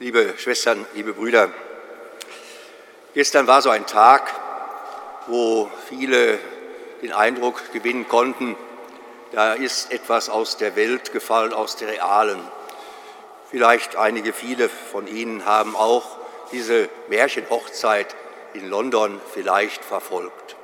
[0.00, 1.50] liebe Schwestern, liebe Brüder.
[3.12, 4.32] Gestern war so ein Tag,
[5.26, 6.38] wo viele
[7.02, 8.56] den Eindruck gewinnen konnten,
[9.32, 12.40] da ist etwas aus der Welt gefallen, aus der realen.
[13.50, 16.16] Vielleicht einige, viele von Ihnen haben auch
[16.50, 18.16] diese Märchenhochzeit
[18.54, 20.56] in London vielleicht verfolgt.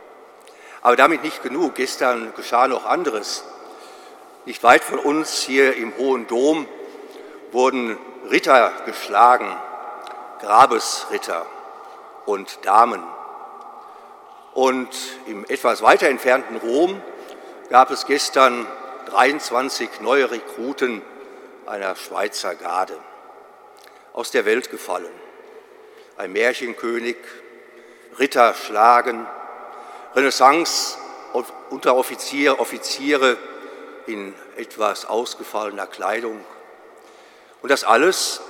[0.81, 1.75] Aber damit nicht genug.
[1.75, 3.45] Gestern geschah noch anderes.
[4.47, 6.67] Nicht weit von uns hier im Hohen Dom
[7.53, 7.99] wurden
[8.31, 9.55] Ritter geschlagen,
[10.41, 11.47] Grabesritter
[12.25, 13.03] und Damen.
[14.55, 14.89] Und
[15.27, 17.01] im etwas weiter entfernten Rom
[17.69, 18.67] gab es gestern
[19.07, 21.03] 23 neue Rekruten
[21.67, 22.99] einer Schweizer Garde,
[24.13, 25.13] aus der Welt gefallen.
[26.17, 27.17] Ein Märchenkönig,
[28.19, 29.27] Ritter schlagen,
[30.15, 30.97] Renaissance
[31.69, 33.37] Unteroffiziere, Offiziere
[34.07, 36.43] in etwas ausgefallener Kleidung,
[37.63, 38.41] und das alles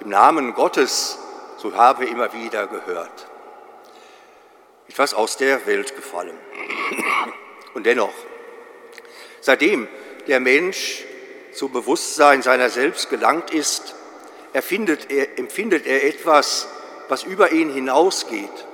[0.00, 1.18] im Namen Gottes,
[1.56, 3.26] so haben wir immer wieder gehört.
[4.88, 6.36] Etwas aus der Welt gefallen.
[7.74, 8.12] Und dennoch,
[9.40, 9.88] seitdem
[10.28, 11.04] der Mensch
[11.52, 13.94] zum Bewusstsein seiner selbst gelangt ist,
[14.52, 14.62] er,
[15.38, 16.68] empfindet er etwas,
[17.08, 18.64] was über ihn hinausgeht.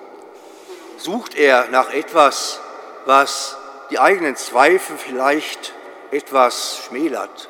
[0.96, 2.60] Sucht er nach etwas,
[3.06, 3.56] was
[3.90, 5.72] die eigenen Zweifel vielleicht
[6.10, 7.48] etwas schmälert.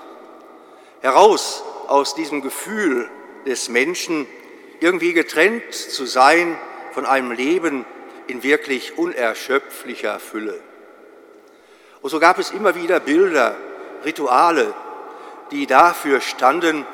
[1.03, 3.09] Heraus aus diesem Gefühl
[3.47, 4.27] des Menschen,
[4.81, 6.59] irgendwie getrennt zu sein
[6.93, 7.85] von einem Leben
[8.27, 10.61] in wirklich unerschöpflicher Fülle.
[12.01, 13.57] Und so gab es immer wieder Bilder,
[14.05, 14.75] Rituale,
[15.53, 16.87] die dafür standen,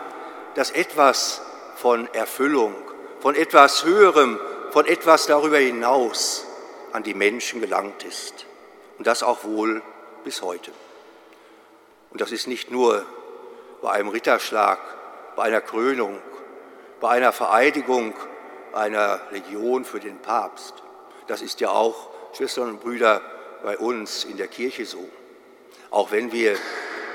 [0.55, 1.41] dass etwas
[1.77, 2.75] von Erfüllung,
[3.21, 4.39] von etwas Höherem,
[4.71, 6.47] von etwas darüber hinaus
[6.93, 8.47] an die Menschen gelangt ist.
[8.99, 9.83] Und das auch wohl
[10.25, 10.73] bis heute.
[12.11, 13.07] Und das ist nicht nur
[13.83, 14.79] bei einem Ritterschlag,
[15.37, 16.19] bei einer Krönung,
[17.01, 18.15] bei einer Vereidigung
[18.73, 20.75] einer Legion für den Papst.
[21.27, 23.21] Das ist ja auch, Schwestern und Brüder,
[23.63, 25.09] bei uns in der Kirche so.
[25.91, 26.57] Auch wenn wir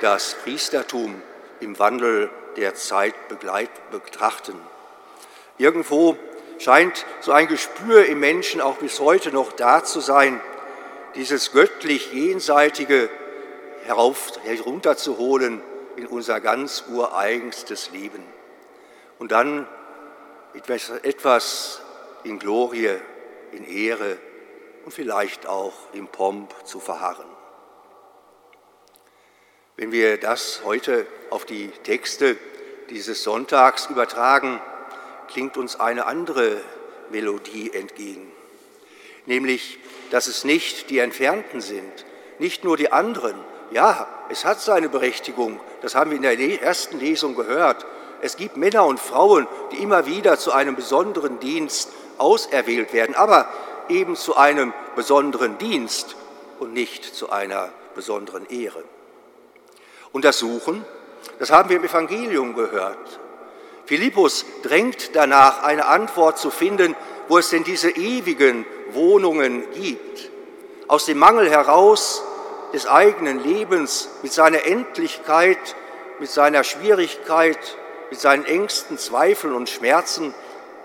[0.02, 1.22] das Priestertum
[1.60, 4.60] im Wandel der Zeit betrachten.
[5.58, 6.18] Irgendwo
[6.60, 10.42] scheint so ein Gespür im Menschen auch bis heute noch da zu sein,
[11.16, 13.10] dieses göttlich Jenseitige
[13.86, 15.62] herauf, herunterzuholen
[15.96, 18.24] in unser ganz ureigenstes Leben.
[19.20, 19.68] Und dann
[20.54, 21.82] etwas
[22.24, 22.98] in Glorie,
[23.52, 24.18] in Ehre
[24.86, 27.26] und vielleicht auch im Pomp zu verharren.
[29.76, 32.38] Wenn wir das heute auf die Texte
[32.90, 34.62] dieses Sonntags übertragen,
[35.28, 36.62] klingt uns eine andere
[37.10, 38.32] Melodie entgegen,
[39.26, 39.80] nämlich,
[40.12, 42.06] dass es nicht die Entfernten sind,
[42.40, 43.36] nicht nur die anderen,
[43.74, 47.86] ja, es hat seine Berechtigung, das haben wir in der ersten Lesung gehört.
[48.22, 53.50] Es gibt Männer und Frauen, die immer wieder zu einem besonderen Dienst auserwählt werden, aber
[53.90, 56.16] eben zu einem besonderen Dienst
[56.60, 58.84] und nicht zu einer besonderen Ehre.
[60.12, 60.86] Und das Suchen,
[61.40, 63.20] das haben wir im Evangelium gehört.
[63.86, 66.96] Philippus drängt danach, eine Antwort zu finden,
[67.28, 70.30] wo es denn diese ewigen Wohnungen gibt.
[70.88, 72.24] Aus dem Mangel heraus
[72.74, 75.76] des eigenen Lebens, mit seiner Endlichkeit,
[76.20, 77.78] mit seiner Schwierigkeit,
[78.10, 80.34] mit seinen Ängsten, Zweifeln und Schmerzen,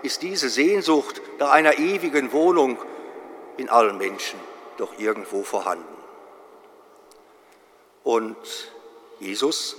[0.03, 2.77] ist diese Sehnsucht nach einer ewigen Wohnung
[3.57, 4.39] in allen Menschen
[4.77, 5.83] doch irgendwo vorhanden.
[8.03, 8.37] Und
[9.19, 9.75] Jesus?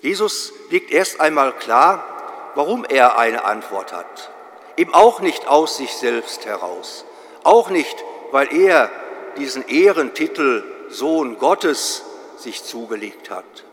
[0.00, 4.30] Jesus legt erst einmal klar, warum er eine Antwort hat.
[4.76, 7.04] Eben auch nicht aus sich selbst heraus,
[7.44, 7.96] auch nicht,
[8.32, 8.90] weil er
[9.36, 12.04] diesen Ehrentitel Sohn Gottes
[12.36, 13.64] sich zugelegt hat,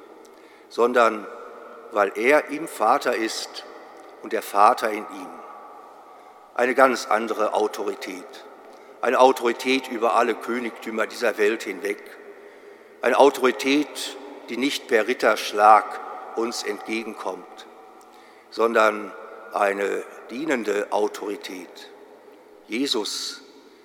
[0.69, 1.28] sondern
[1.91, 3.66] weil er im Vater ist
[4.24, 5.29] und der Vater in ihm.
[6.56, 8.46] Eine ganz andere Autorität,
[9.02, 12.02] eine Autorität über alle Königtümer dieser Welt hinweg,
[13.02, 14.18] eine Autorität,
[14.50, 16.00] die nicht per Ritterschlag
[16.35, 17.68] uns entgegenkommt,
[18.50, 19.12] sondern
[19.53, 21.90] eine dienende Autorität.
[22.67, 23.41] Jesus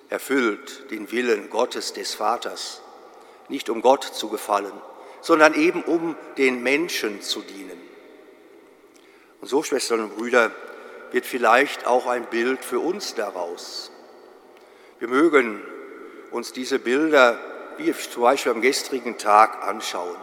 [0.09, 2.81] erfüllt den Willen Gottes des Vaters
[3.49, 4.71] nicht um Gott zu gefallen,
[5.21, 7.79] sondern eben um den Menschen zu dienen.
[9.41, 10.51] Und so, Schwestern und Brüder,
[11.11, 13.91] wird vielleicht auch ein Bild für uns daraus.
[14.99, 15.61] Wir mögen
[16.31, 17.39] uns diese Bilder,
[17.77, 20.15] wie zum Beispiel am gestrigen Tag, anschauen,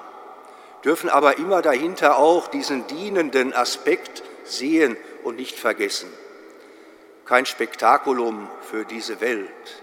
[0.84, 6.08] dürfen aber immer dahinter auch diesen dienenden Aspekt sehen und nicht vergessen.
[7.24, 9.82] Kein Spektakulum für diese Welt,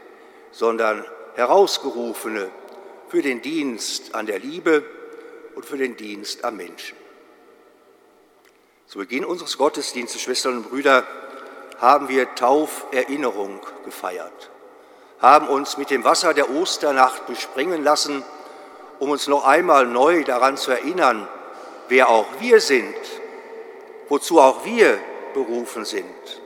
[0.51, 1.03] sondern
[1.35, 2.49] herausgerufene,
[3.13, 4.83] für den Dienst an der Liebe
[5.53, 6.97] und für den Dienst am Menschen.
[8.87, 11.05] Zu Beginn unseres Gottesdienstes, Schwestern und Brüder,
[11.79, 14.49] haben wir Tauferinnerung gefeiert,
[15.19, 18.23] haben uns mit dem Wasser der Osternacht bespringen lassen,
[18.97, 21.27] um uns noch einmal neu daran zu erinnern,
[21.89, 22.95] wer auch wir sind,
[24.09, 24.97] wozu auch wir
[25.35, 26.41] berufen sind.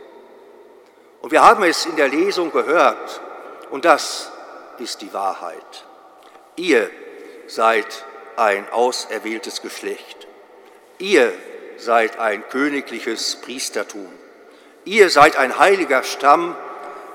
[1.22, 3.22] Und wir haben es in der Lesung gehört,
[3.72, 4.34] und das
[4.80, 5.87] ist die Wahrheit.
[6.57, 6.89] Ihr
[7.45, 8.04] seid
[8.36, 10.27] ein auserwähltes Geschlecht.
[10.98, 11.31] Ihr
[11.77, 14.12] seid ein königliches Priestertum.
[14.83, 16.56] Ihr seid ein heiliger Stamm,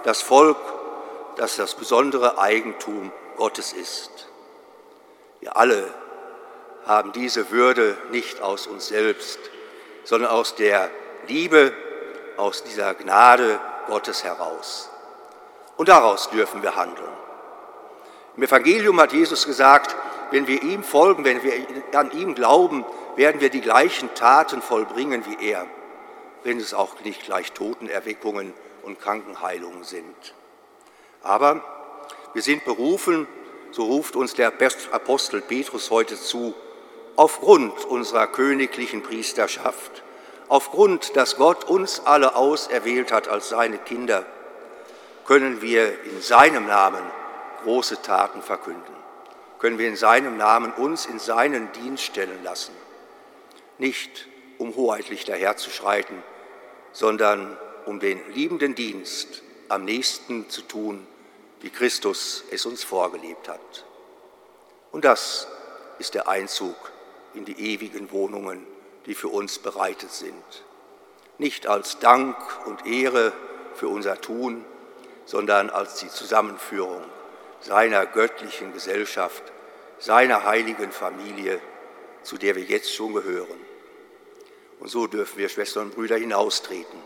[0.04, 0.58] das Volk,
[1.36, 4.28] das das besondere Eigentum Gottes ist.
[5.40, 5.92] Wir alle
[6.86, 9.40] haben diese Würde nicht aus uns selbst,
[10.04, 10.88] sondern aus der
[11.26, 11.72] Liebe,
[12.36, 14.88] aus dieser Gnade Gottes heraus.
[15.76, 17.21] Und daraus dürfen wir handeln.
[18.37, 19.94] Im Evangelium hat Jesus gesagt,
[20.31, 21.52] wenn wir ihm folgen, wenn wir
[21.93, 22.84] an ihm glauben,
[23.17, 25.67] werden wir die gleichen Taten vollbringen wie er,
[26.43, 30.34] wenn es auch nicht gleich Totenerweckungen und Krankenheilungen sind.
[31.23, 31.62] Aber
[32.32, 33.29] wir sind berufen,
[33.70, 34.52] so ruft uns der
[34.93, 36.55] Apostel Petrus heute zu,
[37.17, 40.02] aufgrund unserer königlichen Priesterschaft,
[40.49, 44.25] aufgrund, dass Gott uns alle auserwählt hat als seine Kinder,
[45.26, 47.02] können wir in seinem Namen
[47.62, 48.94] große Taten verkünden,
[49.58, 52.72] können wir in seinem Namen uns in seinen Dienst stellen lassen
[53.82, 54.28] nicht
[54.58, 56.22] um hoheitlich daherzuschreiten,
[56.92, 61.04] sondern um den liebenden Dienst am nächsten zu tun,
[61.60, 63.84] wie Christus es uns vorgelebt hat.
[64.92, 65.48] Und das
[65.98, 66.76] ist der Einzug
[67.34, 68.64] in die ewigen Wohnungen,
[69.06, 70.62] die für uns bereitet sind.
[71.38, 72.36] Nicht als Dank
[72.66, 73.32] und Ehre
[73.74, 74.64] für unser Tun,
[75.24, 77.02] sondern als die Zusammenführung
[77.62, 79.42] seiner göttlichen Gesellschaft,
[79.98, 81.60] seiner heiligen Familie,
[82.22, 83.60] zu der wir jetzt schon gehören.
[84.80, 86.98] Und so dürfen wir Schwestern und Brüder hinaustreten.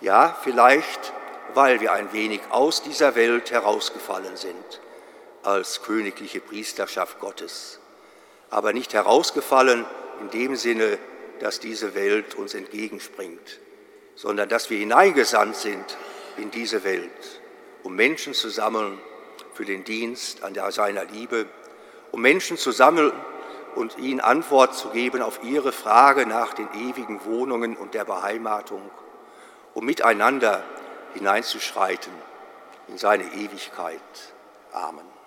[0.00, 1.12] Ja, vielleicht,
[1.54, 4.80] weil wir ein wenig aus dieser Welt herausgefallen sind
[5.42, 7.80] als königliche Priesterschaft Gottes,
[8.50, 9.86] aber nicht herausgefallen
[10.20, 10.98] in dem Sinne,
[11.40, 13.60] dass diese Welt uns entgegenspringt,
[14.14, 15.96] sondern dass wir hineingesandt sind
[16.36, 17.40] in diese Welt,
[17.82, 19.00] um Menschen zu sammeln
[19.58, 21.46] für den Dienst an der, seiner Liebe,
[22.12, 23.12] um Menschen zu sammeln
[23.74, 28.88] und ihnen Antwort zu geben auf ihre Frage nach den ewigen Wohnungen und der Beheimatung,
[29.74, 30.62] um miteinander
[31.14, 32.12] hineinzuschreiten
[32.86, 34.00] in seine Ewigkeit.
[34.72, 35.17] Amen.